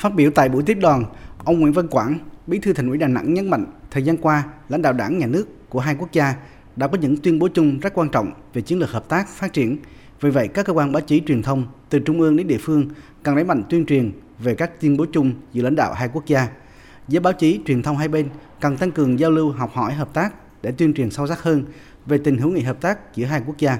Phát 0.00 0.14
biểu 0.14 0.30
tại 0.30 0.48
buổi 0.48 0.62
tiếp 0.62 0.78
đoàn, 0.80 1.04
ông 1.44 1.60
Nguyễn 1.60 1.72
Văn 1.72 1.88
Quảng, 1.88 2.18
Bí 2.46 2.58
thư 2.58 2.72
Thành 2.72 2.88
ủy 2.88 2.98
Đà 2.98 3.08
Nẵng 3.08 3.34
nhấn 3.34 3.50
mạnh 3.50 3.66
thời 3.90 4.02
gian 4.02 4.16
qua, 4.16 4.44
lãnh 4.68 4.82
đạo 4.82 4.92
Đảng, 4.92 5.18
nhà 5.18 5.26
nước 5.26 5.68
của 5.68 5.80
hai 5.80 5.94
quốc 5.98 6.12
gia 6.12 6.34
đã 6.76 6.86
có 6.88 6.98
những 6.98 7.16
tuyên 7.16 7.38
bố 7.38 7.48
chung 7.48 7.80
rất 7.80 7.94
quan 7.94 8.08
trọng 8.08 8.32
về 8.52 8.62
chiến 8.62 8.78
lược 8.78 8.90
hợp 8.90 9.08
tác 9.08 9.28
phát 9.28 9.52
triển. 9.52 9.78
Vì 10.20 10.30
vậy, 10.30 10.48
các 10.48 10.66
cơ 10.66 10.72
quan 10.72 10.92
báo 10.92 11.00
chí 11.00 11.22
truyền 11.26 11.42
thông 11.42 11.66
từ 11.88 11.98
trung 11.98 12.20
ương 12.20 12.36
đến 12.36 12.46
địa 12.46 12.58
phương 12.60 12.88
cần 13.22 13.34
đẩy 13.34 13.44
mạnh 13.44 13.62
tuyên 13.68 13.86
truyền 13.86 14.12
về 14.38 14.54
các 14.54 14.80
tuyên 14.80 14.96
bố 14.96 15.06
chung 15.12 15.32
giữa 15.52 15.62
lãnh 15.62 15.76
đạo 15.76 15.94
hai 15.94 16.08
quốc 16.12 16.26
gia. 16.26 16.48
Giới 17.08 17.20
báo 17.20 17.32
chí, 17.32 17.60
truyền 17.66 17.82
thông 17.82 17.96
hai 17.96 18.08
bên 18.08 18.28
cần 18.60 18.76
tăng 18.76 18.90
cường 18.90 19.18
giao 19.18 19.30
lưu, 19.30 19.50
học 19.50 19.70
hỏi, 19.72 19.92
hợp 19.92 20.14
tác 20.14 20.34
để 20.62 20.72
tuyên 20.72 20.94
truyền 20.94 21.10
sâu 21.10 21.26
sắc 21.26 21.42
hơn 21.42 21.64
về 22.06 22.18
tình 22.18 22.38
hữu 22.38 22.50
nghị 22.50 22.62
hợp 22.62 22.80
tác 22.80 23.16
giữa 23.16 23.26
hai 23.26 23.42
quốc 23.46 23.58
gia. 23.58 23.78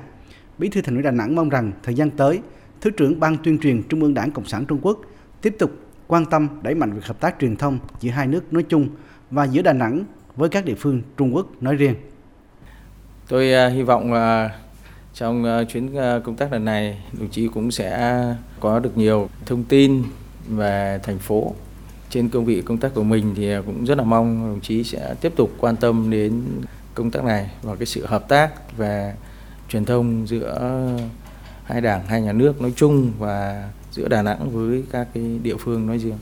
Bí 0.58 0.68
thư 0.68 0.80
Thành 0.80 0.94
ủy 0.94 1.02
Đà 1.02 1.10
Nẵng 1.10 1.34
mong 1.34 1.48
rằng 1.48 1.72
thời 1.82 1.94
gian 1.94 2.10
tới, 2.10 2.40
Thứ 2.80 2.90
trưởng 2.90 3.20
Ban 3.20 3.36
tuyên 3.36 3.58
truyền 3.58 3.82
Trung 3.88 4.02
ương 4.02 4.14
Đảng 4.14 4.30
Cộng 4.30 4.46
sản 4.46 4.64
Trung 4.64 4.78
Quốc 4.82 5.00
tiếp 5.42 5.56
tục 5.58 5.70
quan 6.10 6.26
tâm 6.26 6.48
đẩy 6.62 6.74
mạnh 6.74 6.92
việc 6.92 7.04
hợp 7.04 7.20
tác 7.20 7.34
truyền 7.40 7.56
thông 7.56 7.78
giữa 8.00 8.10
hai 8.10 8.26
nước 8.26 8.52
nói 8.52 8.64
chung 8.68 8.88
và 9.30 9.44
giữa 9.44 9.62
Đà 9.62 9.72
Nẵng 9.72 10.04
với 10.36 10.48
các 10.48 10.64
địa 10.64 10.74
phương 10.74 11.02
Trung 11.16 11.34
Quốc 11.34 11.46
nói 11.60 11.76
riêng. 11.76 11.94
Tôi 13.28 13.52
à, 13.52 13.68
hy 13.68 13.82
vọng 13.82 14.12
trong 15.14 15.44
à, 15.44 15.64
chuyến 15.64 15.96
à, 15.96 16.18
công 16.24 16.36
tác 16.36 16.52
lần 16.52 16.64
này, 16.64 16.98
đồng 17.18 17.28
chí 17.28 17.48
cũng 17.54 17.70
sẽ 17.70 18.24
có 18.60 18.78
được 18.78 18.96
nhiều 18.96 19.28
thông 19.46 19.64
tin 19.64 20.02
về 20.48 21.00
thành 21.02 21.18
phố. 21.18 21.54
Trên 22.10 22.28
cương 22.28 22.44
vị 22.44 22.62
công 22.62 22.78
tác 22.78 22.94
của 22.94 23.02
mình 23.02 23.34
thì 23.36 23.52
cũng 23.66 23.84
rất 23.84 23.98
là 23.98 24.04
mong 24.04 24.46
đồng 24.48 24.60
chí 24.60 24.84
sẽ 24.84 25.14
tiếp 25.20 25.32
tục 25.36 25.50
quan 25.60 25.76
tâm 25.76 26.10
đến 26.10 26.42
công 26.94 27.10
tác 27.10 27.24
này 27.24 27.50
và 27.62 27.76
cái 27.76 27.86
sự 27.86 28.06
hợp 28.06 28.28
tác 28.28 28.76
về 28.76 29.14
truyền 29.68 29.84
thông 29.84 30.28
giữa 30.28 30.80
hai 31.64 31.80
đảng, 31.80 32.06
hai 32.06 32.22
nhà 32.22 32.32
nước 32.32 32.60
nói 32.60 32.72
chung 32.76 33.12
và 33.18 33.68
giữa 33.90 34.08
Đà 34.08 34.22
Nẵng 34.22 34.50
với 34.50 34.84
các 34.90 35.08
cái 35.14 35.40
địa 35.42 35.56
phương 35.56 35.86
nói 35.86 35.98
riêng. 35.98 36.18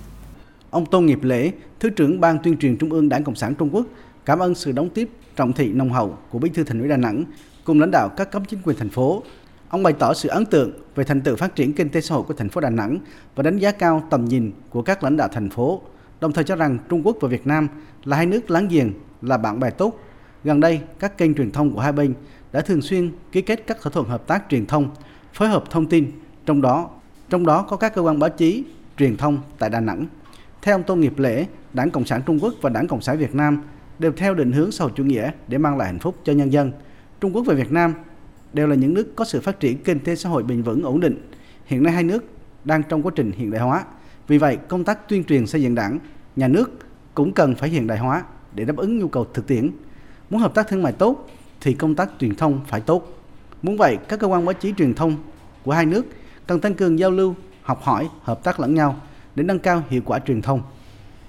Ông 0.71 0.87
Tô 0.87 1.01
Nghiệp 1.01 1.23
Lễ, 1.23 1.53
Thứ 1.81 1.91
trưởng 1.91 2.21
Ban 2.21 2.39
tuyên 2.43 2.57
truyền 2.57 2.77
Trung 2.77 2.91
ương 2.91 3.09
Đảng 3.09 3.25
Cộng 3.25 3.35
sản 3.35 3.55
Trung 3.55 3.71
Quốc, 3.73 3.87
cảm 4.25 4.39
ơn 4.39 4.55
sự 4.55 4.73
đón 4.73 4.91
tiếp 4.91 5.09
trọng 5.37 5.53
thị 5.53 5.73
nồng 5.73 5.93
hậu 5.93 6.19
của 6.31 6.39
Bí 6.39 6.49
thư 6.49 6.65
Thành 6.65 6.81
ủy 6.81 6.89
Đà 6.89 6.97
Nẵng 6.97 7.25
cùng 7.65 7.81
lãnh 7.81 7.91
đạo 7.91 8.09
các 8.09 8.31
cấp 8.31 8.43
chính 8.49 8.61
quyền 8.63 8.77
thành 8.77 8.89
phố. 8.89 9.23
Ông 9.69 9.83
bày 9.83 9.93
tỏ 9.93 10.15
sự 10.15 10.29
ấn 10.29 10.47
tượng 10.47 10.73
về 10.95 11.05
thành 11.05 11.21
tựu 11.21 11.37
phát 11.37 11.55
triển 11.55 11.73
kinh 11.73 11.89
tế 11.89 12.01
xã 12.01 12.15
hội 12.15 12.25
của 12.25 12.35
thành 12.35 12.49
phố 12.49 12.61
Đà 12.61 12.71
Nẵng 12.71 12.99
và 13.35 13.43
đánh 13.43 13.59
giá 13.59 13.71
cao 13.71 14.03
tầm 14.11 14.25
nhìn 14.25 14.53
của 14.71 14.83
các 14.83 15.05
lãnh 15.05 15.17
đạo 15.17 15.29
thành 15.33 15.51
phố, 15.51 15.83
đồng 16.21 16.33
thời 16.33 16.45
cho 16.45 16.57
rằng 16.57 16.79
Trung 16.89 17.03
Quốc 17.07 17.17
và 17.21 17.29
Việt 17.29 17.47
Nam 17.47 17.69
là 18.05 18.17
hai 18.17 18.27
nước 18.27 18.51
láng 18.51 18.69
giềng, 18.69 18.93
là 19.23 19.37
bạn 19.37 19.61
bè 19.61 19.71
tốt. 19.71 20.01
Gần 20.45 20.61
đây, 20.61 20.81
các 20.99 21.19
kênh 21.19 21.35
truyền 21.35 21.51
thông 21.51 21.75
của 21.75 21.81
hai 21.81 21.93
bên 21.93 22.15
đã 22.53 22.61
thường 22.61 22.83
xuyên 22.83 23.11
ký 23.33 23.43
kết 23.43 23.67
các 23.67 23.81
thỏa 23.83 23.93
thuận 23.93 24.09
hợp 24.09 24.27
tác 24.27 24.45
truyền 24.49 24.67
thông, 24.67 24.91
phối 25.33 25.49
hợp 25.49 25.65
thông 25.71 25.87
tin, 25.87 26.11
trong 26.47 26.63
đó 26.63 26.91
trong 27.31 27.47
đó 27.47 27.63
có 27.63 27.77
các 27.77 27.95
cơ 27.95 28.03
quan 28.03 28.19
báo 28.19 28.31
chí, 28.31 28.65
truyền 28.99 29.17
thông 29.17 29.39
tại 29.59 29.71
Đà 29.71 29.81
Nẵng. 29.81 30.07
Theo 30.63 30.75
ông 30.75 30.83
Tô 30.83 30.97
Nghiệp 30.97 31.19
Lễ, 31.19 31.47
Đảng 31.73 31.91
Cộng 31.91 32.05
sản 32.05 32.23
Trung 32.27 32.39
Quốc 32.43 32.55
và 32.61 32.71
Đảng 32.71 32.87
Cộng 32.87 33.01
sản 33.01 33.19
Việt 33.19 33.35
Nam 33.35 33.63
đều 33.99 34.13
theo 34.13 34.35
định 34.35 34.53
hướng 34.53 34.73
xã 34.73 34.85
hội 34.85 34.93
chủ 34.97 35.05
nghĩa 35.05 35.31
để 35.49 35.59
mang 35.59 35.77
lại 35.77 35.89
hạnh 35.89 35.99
phúc 35.99 36.17
cho 36.25 36.33
nhân 36.33 36.53
dân. 36.53 36.73
Trung 37.21 37.33
Quốc 37.37 37.43
và 37.47 37.55
Việt 37.55 37.73
Nam 37.73 37.95
đều 38.53 38.67
là 38.67 38.75
những 38.75 38.95
nước 38.95 39.17
có 39.17 39.25
sự 39.25 39.41
phát 39.41 39.61
triển 39.61 39.83
kinh 39.83 39.99
tế 39.99 40.17
xã 40.17 40.29
hội 40.29 40.43
bền 40.43 40.63
vững 40.63 40.83
ổn 40.83 41.01
định. 41.01 41.31
Hiện 41.67 41.83
nay 41.83 41.93
hai 41.93 42.05
nước 42.05 42.25
đang 42.65 42.83
trong 42.83 43.03
quá 43.03 43.13
trình 43.15 43.33
hiện 43.33 43.51
đại 43.51 43.61
hóa. 43.61 43.85
Vì 44.29 44.39
vậy, 44.39 44.57
công 44.69 44.85
tác 44.85 45.09
tuyên 45.09 45.25
truyền 45.25 45.47
xây 45.47 45.63
dựng 45.63 45.75
đảng, 45.75 45.99
nhà 46.37 46.49
nước 46.49 46.79
cũng 47.15 47.33
cần 47.33 47.55
phải 47.55 47.69
hiện 47.69 47.87
đại 47.87 47.99
hóa 47.99 48.23
để 48.55 48.65
đáp 48.65 48.77
ứng 48.77 48.99
nhu 48.99 49.09
cầu 49.09 49.27
thực 49.35 49.47
tiễn. 49.47 49.71
Muốn 50.31 50.41
hợp 50.41 50.55
tác 50.55 50.69
thương 50.69 50.83
mại 50.83 50.93
tốt 50.93 51.29
thì 51.61 51.75
công 51.75 51.95
tác 51.95 52.11
truyền 52.21 52.35
thông 52.35 52.61
phải 52.67 52.81
tốt. 52.81 53.25
Muốn 53.63 53.77
vậy, 53.77 53.99
các 54.09 54.21
cơ 54.21 54.27
quan 54.27 54.45
báo 54.45 54.53
chí 54.53 54.75
truyền 54.79 54.95
thông 54.95 55.17
của 55.65 55.73
hai 55.73 55.87
nước 55.87 56.07
cần 56.49 56.61
tăng 56.61 56.75
cường 56.75 56.99
giao 56.99 57.11
lưu, 57.11 57.35
học 57.63 57.83
hỏi, 57.83 58.09
hợp 58.23 58.45
tác 58.45 58.61
lẫn 58.61 58.75
nhau 58.75 58.97
để 59.35 59.43
nâng 59.43 59.59
cao 59.59 59.83
hiệu 59.89 60.03
quả 60.05 60.19
truyền 60.19 60.43
thông. 60.43 60.63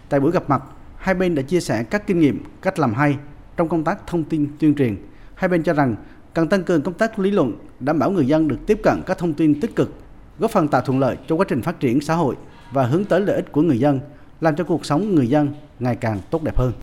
Tại 0.10 0.20
buổi 0.20 0.32
gặp 0.32 0.50
mặt, 0.50 0.64
hai 0.98 1.16
bên 1.16 1.36
đã 1.36 1.42
chia 1.42 1.60
sẻ 1.60 1.84
các 1.84 2.08
kinh 2.08 2.20
nghiệm, 2.20 2.44
cách 2.62 2.80
làm 2.80 2.94
hay 2.94 3.18
trong 3.58 3.70
công 3.70 3.84
tác 3.84 4.08
thông 4.08 4.24
tin 4.24 4.48
tuyên 4.60 4.76
truyền. 4.76 4.96
Hai 5.36 5.50
bên 5.50 5.64
cho 5.64 5.74
rằng 5.74 5.96
cần 6.34 6.48
tăng 6.48 6.64
cường 6.64 6.82
công 6.82 6.94
tác 6.94 7.20
lý 7.20 7.32
luận, 7.32 7.54
đảm 7.80 8.00
bảo 8.00 8.12
người 8.12 8.28
dân 8.28 8.48
được 8.48 8.58
tiếp 8.68 8.80
cận 8.84 9.02
các 9.06 9.18
thông 9.18 9.34
tin 9.34 9.62
tích 9.62 9.76
cực, 9.76 9.94
góp 10.40 10.52
phần 10.52 10.68
tạo 10.68 10.82
thuận 10.82 11.00
lợi 11.00 11.18
cho 11.28 11.36
quá 11.36 11.46
trình 11.50 11.62
phát 11.62 11.80
triển 11.80 12.02
xã 12.02 12.16
hội 12.16 12.36
và 12.72 12.84
hướng 12.84 13.06
tới 13.06 13.22
lợi 13.22 13.36
ích 13.36 13.52
của 13.52 13.62
người 13.62 13.80
dân, 13.80 14.00
làm 14.42 14.56
cho 14.56 14.64
cuộc 14.64 14.86
sống 14.86 15.16
người 15.16 15.28
dân 15.28 15.54
ngày 15.80 15.96
càng 15.96 16.20
tốt 16.30 16.44
đẹp 16.44 16.58
hơn. 16.58 16.72